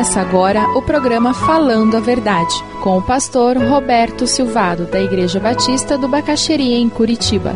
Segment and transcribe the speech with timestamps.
[0.00, 5.98] Começa agora o programa Falando a Verdade, com o pastor Roberto Silvado, da Igreja Batista
[5.98, 7.54] do Bacaxeria, em Curitiba.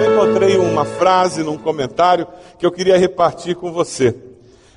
[0.00, 2.26] Eu encontrei uma frase num comentário
[2.58, 4.16] que eu queria repartir com você.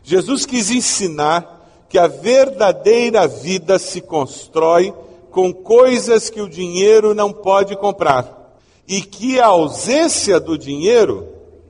[0.04, 4.94] Jesus quis ensinar que a verdadeira vida se constrói
[5.32, 8.38] com coisas que o dinheiro não pode comprar
[8.88, 11.28] e que a ausência do dinheiro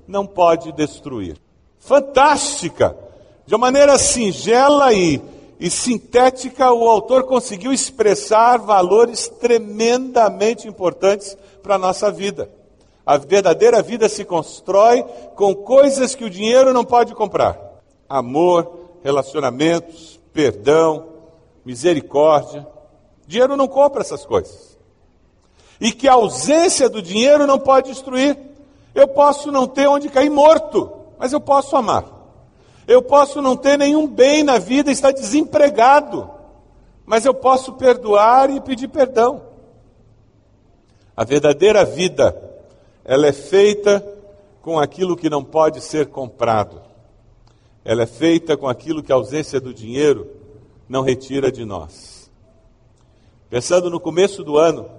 [0.08, 1.38] não pode destruir.
[1.80, 2.96] Fantástica!
[3.46, 5.22] De uma maneira singela e,
[5.60, 12.52] e sintética, o autor conseguiu expressar valores tremendamente importantes para a nossa vida.
[13.06, 15.04] A verdadeira vida se constrói
[15.36, 17.58] com coisas que o dinheiro não pode comprar:
[18.08, 21.08] amor, relacionamentos, perdão,
[21.66, 22.68] misericórdia.
[23.26, 24.77] Dinheiro não compra essas coisas
[25.80, 28.38] e que a ausência do dinheiro não pode destruir.
[28.94, 32.06] Eu posso não ter onde cair morto, mas eu posso amar.
[32.88, 36.30] Eu posso não ter nenhum bem na vida, estar desempregado,
[37.06, 39.42] mas eu posso perdoar e pedir perdão.
[41.16, 42.36] A verdadeira vida,
[43.04, 44.06] ela é feita
[44.62, 46.82] com aquilo que não pode ser comprado.
[47.84, 50.30] Ela é feita com aquilo que a ausência do dinheiro
[50.88, 52.30] não retira de nós.
[53.50, 54.90] Pensando no começo do ano,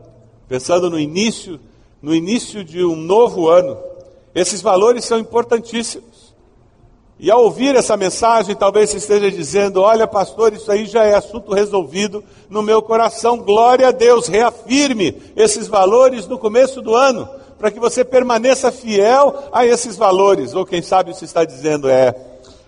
[0.48, 1.60] pensando no início,
[2.00, 3.76] no início de um novo ano.
[4.34, 6.28] Esses valores são importantíssimos.
[7.20, 11.14] E ao ouvir essa mensagem, talvez você esteja dizendo: Olha, pastor, isso aí já é
[11.14, 13.38] assunto resolvido no meu coração.
[13.38, 19.48] Glória a Deus, reafirme esses valores no começo do ano, para que você permaneça fiel
[19.52, 20.54] a esses valores.
[20.54, 22.14] Ou quem sabe você está dizendo: É,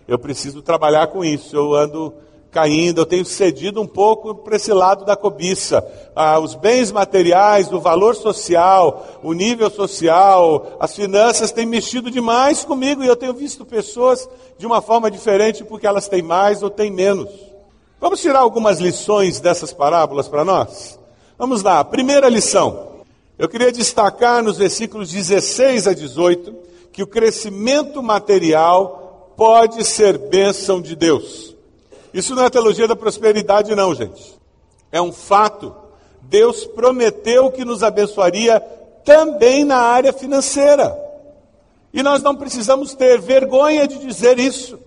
[0.09, 2.13] eu preciso trabalhar com isso, eu ando
[2.51, 5.87] caindo, eu tenho cedido um pouco para esse lado da cobiça.
[6.15, 12.65] Ah, os bens materiais, o valor social, o nível social, as finanças têm mexido demais
[12.65, 16.71] comigo e eu tenho visto pessoas de uma forma diferente porque elas têm mais ou
[16.71, 17.31] têm menos.
[18.01, 20.99] Vamos tirar algumas lições dessas parábolas para nós?
[21.39, 22.89] Vamos lá, primeira lição.
[23.39, 26.55] Eu queria destacar nos versículos 16 a 18
[26.93, 31.57] que o crescimento material pode ser bênção de Deus.
[32.13, 34.39] Isso não é teologia da prosperidade, não, gente.
[34.91, 35.75] É um fato.
[36.23, 38.61] Deus prometeu que nos abençoaria
[39.05, 40.97] também na área financeira.
[41.93, 44.79] E nós não precisamos ter vergonha de dizer isso.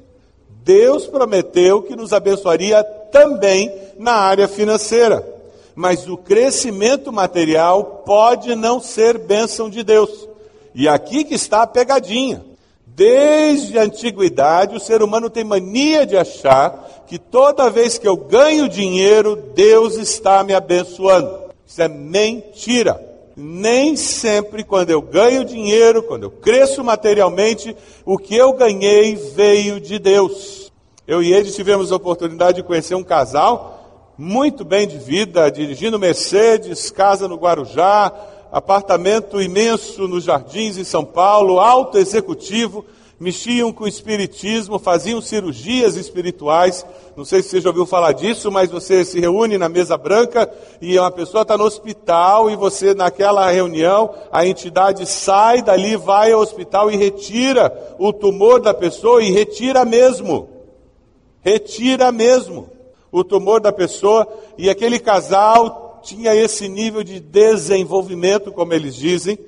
[0.64, 5.28] Deus prometeu que nos abençoaria também na área financeira.
[5.76, 10.30] Mas o crescimento material pode não ser bênção de Deus.
[10.74, 12.53] E aqui que está a pegadinha.
[12.96, 18.16] Desde a antiguidade, o ser humano tem mania de achar que toda vez que eu
[18.16, 21.44] ganho dinheiro, Deus está me abençoando.
[21.66, 23.04] Isso é mentira.
[23.36, 29.80] Nem sempre, quando eu ganho dinheiro, quando eu cresço materialmente, o que eu ganhei veio
[29.80, 30.72] de Deus.
[31.08, 33.84] Eu e ele tivemos a oportunidade de conhecer um casal
[34.16, 38.12] muito bem de vida, dirigindo Mercedes, casa no Guarujá,
[38.54, 42.86] apartamento imenso nos jardins em São Paulo, alto executivo,
[43.20, 46.86] mexiam com espiritismo, faziam cirurgias espirituais.
[47.18, 50.48] Não sei se você já ouviu falar disso, mas você se reúne na mesa branca
[50.80, 56.32] e uma pessoa está no hospital e você, naquela reunião, a entidade sai dali, vai
[56.32, 60.48] ao hospital e retira o tumor da pessoa e retira mesmo.
[61.42, 62.70] Retira mesmo
[63.12, 64.28] o tumor da pessoa
[64.60, 69.40] e aquele casal tinha esse nível de desenvolvimento, como eles dizem,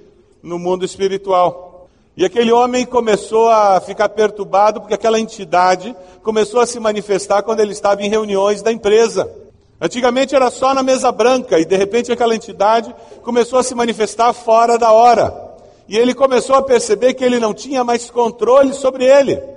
[0.42, 1.88] no mundo espiritual.
[2.18, 5.94] E aquele homem começou a ficar perturbado porque aquela entidade
[6.24, 9.30] começou a se manifestar quando ele estava em reuniões da empresa.
[9.82, 14.32] Antigamente era só na mesa branca e de repente aquela entidade começou a se manifestar
[14.32, 15.44] fora da hora.
[15.90, 19.55] E ele começou a perceber que ele não tinha mais controle sobre ele.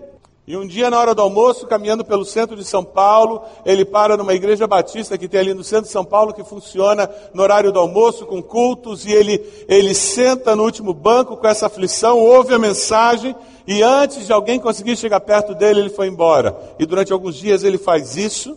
[0.49, 4.17] E um dia, na hora do almoço, caminhando pelo centro de São Paulo, ele para
[4.17, 7.71] numa igreja batista que tem ali no centro de São Paulo, que funciona no horário
[7.71, 12.55] do almoço, com cultos, e ele, ele senta no último banco com essa aflição, ouve
[12.55, 13.37] a mensagem,
[13.67, 16.59] e antes de alguém conseguir chegar perto dele, ele foi embora.
[16.79, 18.57] E durante alguns dias ele faz isso,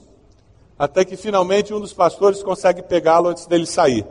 [0.79, 4.05] até que finalmente um dos pastores consegue pegá-lo antes dele sair.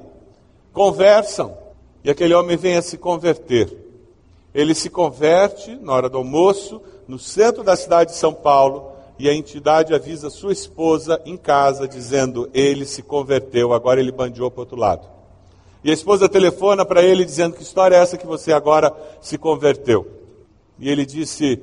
[0.71, 1.57] Conversam,
[2.05, 3.75] e aquele homem vem a se converter.
[4.55, 9.29] Ele se converte na hora do almoço, no centro da cidade de São Paulo, e
[9.29, 14.61] a entidade avisa sua esposa em casa, dizendo: ele se converteu, agora ele bandiou para
[14.61, 15.09] o outro lado.
[15.83, 19.37] E a esposa telefona para ele dizendo: Que história é essa que você agora se
[19.37, 20.07] converteu?
[20.79, 21.61] E ele disse: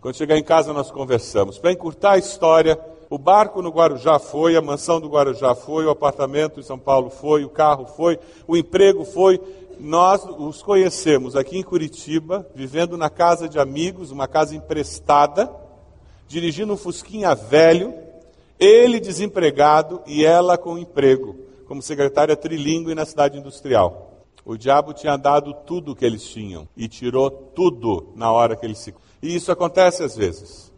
[0.00, 1.58] Quando chegar em casa nós conversamos.
[1.58, 2.78] Para encurtar a história,
[3.10, 7.10] o barco no Guarujá foi, a mansão do Guarujá foi, o apartamento em São Paulo
[7.10, 9.40] foi, o carro foi, o emprego foi.
[9.78, 15.50] Nós os conhecemos aqui em Curitiba, vivendo na casa de amigos, uma casa emprestada,
[16.26, 17.94] dirigindo um Fusquinha velho,
[18.58, 21.36] ele desempregado e ela com emprego,
[21.66, 24.22] como secretária trilingue na cidade industrial.
[24.44, 28.66] O diabo tinha dado tudo o que eles tinham e tirou tudo na hora que
[28.66, 28.94] eles se.
[29.22, 30.72] E isso acontece às vezes.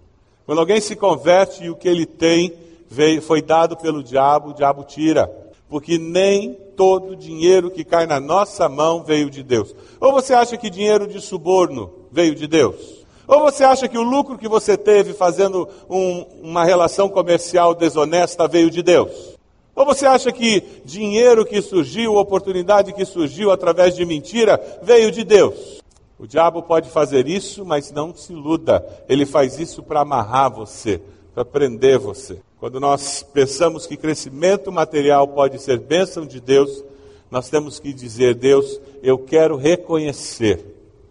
[0.44, 2.52] Quando alguém se converte e o que ele tem
[2.88, 5.26] veio, foi dado pelo diabo, o diabo tira.
[5.68, 9.74] Porque nem todo dinheiro que cai na nossa mão veio de Deus.
[9.98, 13.04] Ou você acha que dinheiro de suborno veio de Deus?
[13.26, 18.46] Ou você acha que o lucro que você teve fazendo um, uma relação comercial desonesta
[18.46, 19.36] veio de Deus?
[19.74, 25.24] Ou você acha que dinheiro que surgiu, oportunidade que surgiu através de mentira, veio de
[25.24, 25.82] Deus?
[26.18, 28.84] O diabo pode fazer isso, mas não se iluda.
[29.08, 31.02] Ele faz isso para amarrar você,
[31.34, 32.38] para prender você.
[32.58, 36.82] Quando nós pensamos que crescimento material pode ser bênção de Deus,
[37.30, 40.64] nós temos que dizer: Deus, eu quero reconhecer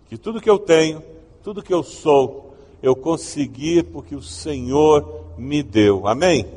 [0.09, 1.03] que tudo que eu tenho,
[1.43, 6.07] tudo que eu sou, eu consegui porque o Senhor me deu.
[6.07, 6.47] Amém?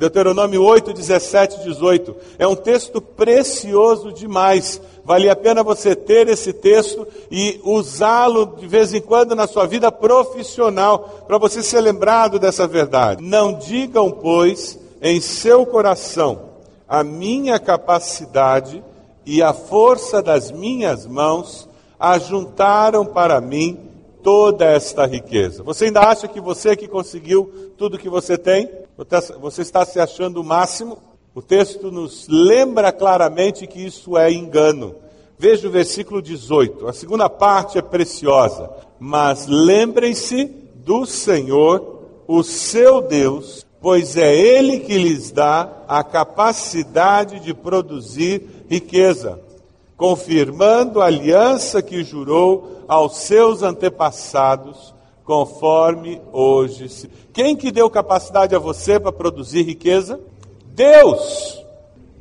[0.00, 2.16] Deuteronômio 8, 17 18.
[2.38, 4.80] É um texto precioso demais.
[5.04, 9.66] Vale a pena você ter esse texto e usá-lo de vez em quando na sua
[9.66, 13.22] vida profissional, para você ser lembrado dessa verdade.
[13.22, 16.48] Não digam, pois, em seu coração,
[16.88, 18.82] a minha capacidade
[19.26, 21.68] e a força das minhas mãos
[21.98, 23.78] ajuntaram para mim
[24.22, 25.62] toda esta riqueza.
[25.62, 28.66] Você ainda acha que você que conseguiu tudo que você tem?
[29.40, 30.98] Você está se achando o máximo?
[31.34, 34.94] O texto nos lembra claramente que isso é engano.
[35.38, 36.86] Veja o versículo 18.
[36.86, 38.68] A segunda parte é preciosa.
[38.98, 40.44] Mas lembrem-se
[40.84, 48.66] do Senhor, o seu Deus, pois é Ele que lhes dá a capacidade de produzir
[48.68, 49.40] riqueza,
[49.96, 54.92] confirmando a aliança que jurou aos seus antepassados
[55.24, 57.10] conforme hoje se.
[57.32, 60.20] Quem que deu capacidade a você para produzir riqueza?
[60.66, 61.64] Deus.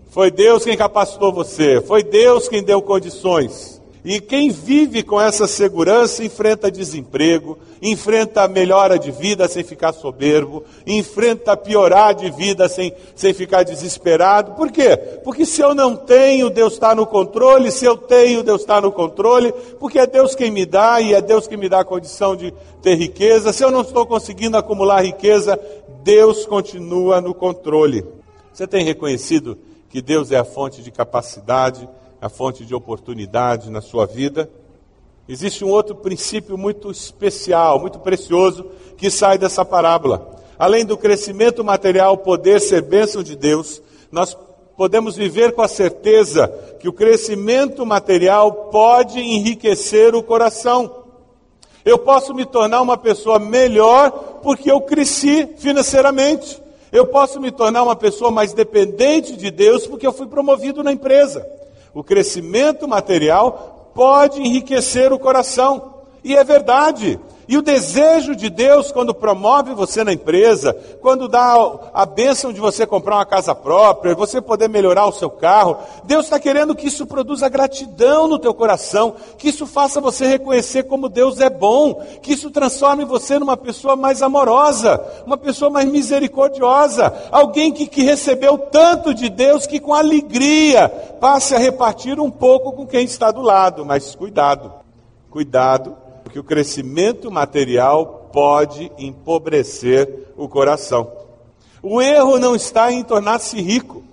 [0.09, 3.78] Foi Deus quem capacitou você, foi Deus quem deu condições.
[4.09, 10.63] E quem vive com essa segurança enfrenta desemprego, enfrenta melhora de vida sem ficar soberbo,
[10.87, 14.53] enfrenta piorar de vida sem, sem ficar desesperado.
[14.53, 14.97] Por quê?
[15.23, 18.91] Porque se eu não tenho, Deus está no controle, se eu tenho, Deus está no
[18.91, 22.35] controle, porque é Deus quem me dá e é Deus quem me dá a condição
[22.35, 22.51] de
[22.81, 23.53] ter riqueza.
[23.53, 25.59] Se eu não estou conseguindo acumular riqueza,
[26.01, 28.03] Deus continua no controle.
[28.51, 29.55] Você tem reconhecido
[29.87, 31.87] que Deus é a fonte de capacidade,
[32.21, 34.49] a fonte de oportunidade na sua vida.
[35.27, 38.65] Existe um outro princípio muito especial, muito precioso,
[38.97, 40.35] que sai dessa parábola.
[40.57, 43.81] Além do crescimento material poder ser bênção de Deus,
[44.11, 44.35] nós
[44.75, 46.47] podemos viver com a certeza
[46.79, 51.03] que o crescimento material pode enriquecer o coração.
[51.85, 54.11] Eu posso me tornar uma pessoa melhor
[54.41, 56.61] porque eu cresci financeiramente.
[56.91, 60.91] Eu posso me tornar uma pessoa mais dependente de Deus porque eu fui promovido na
[60.91, 61.45] empresa.
[61.93, 65.95] O crescimento material pode enriquecer o coração.
[66.23, 67.19] E é verdade.
[67.49, 71.55] E o desejo de Deus, quando promove você na empresa, quando dá
[71.95, 76.25] a bênção de você comprar uma casa própria, você poder melhorar o seu carro, Deus
[76.25, 81.09] está querendo que isso produza gratidão no teu coração, que isso faça você reconhecer como
[81.09, 87.11] Deus é bom, que isso transforme você numa pessoa mais amorosa, uma pessoa mais misericordiosa,
[87.31, 90.87] alguém que, que recebeu tanto de Deus que com alegria
[91.19, 93.83] passe a repartir um pouco com quem está do lado.
[93.83, 94.71] Mas cuidado,
[95.31, 101.11] cuidado porque o crescimento material pode empobrecer o coração.
[101.81, 104.03] O erro não está em tornar-se rico,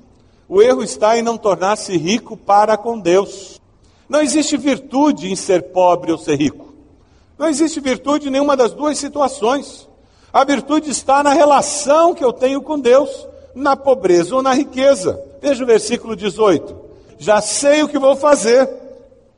[0.48, 3.60] o erro está em não tornar-se rico para com Deus.
[4.08, 6.72] Não existe virtude em ser pobre ou ser rico.
[7.36, 9.86] Não existe virtude em nenhuma das duas situações.
[10.32, 15.22] A virtude está na relação que eu tenho com Deus, na pobreza ou na riqueza.
[15.42, 16.74] Veja o versículo 18.
[17.18, 18.85] Já sei o que vou fazer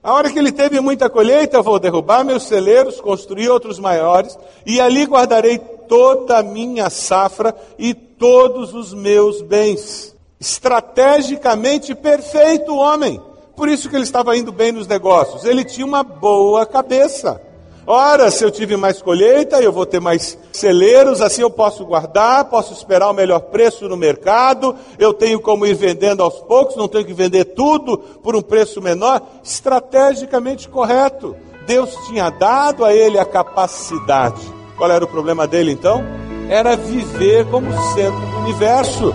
[0.02, 4.80] a hora que ele teve muita colheita, vou derrubar meus celeiros, construir outros maiores, e
[4.80, 10.14] ali guardarei toda a minha safra e todos os meus bens.
[10.38, 13.20] Estrategicamente perfeito homem.
[13.56, 15.44] Por isso que ele estava indo bem nos negócios.
[15.44, 17.42] Ele tinha uma boa cabeça.
[17.90, 22.44] Ora, se eu tive mais colheita, eu vou ter mais celeiros, assim eu posso guardar,
[22.44, 26.86] posso esperar o melhor preço no mercado, eu tenho como ir vendendo aos poucos, não
[26.86, 29.22] tenho que vender tudo por um preço menor.
[29.42, 31.34] Estrategicamente correto.
[31.66, 34.42] Deus tinha dado a ele a capacidade.
[34.76, 36.04] Qual era o problema dele então?
[36.50, 39.14] Era viver como centro do universo.